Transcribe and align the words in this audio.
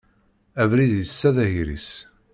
Abrid 0.61 0.91
yessa 0.99 1.29
d 1.35 1.37
agris. 1.45 1.89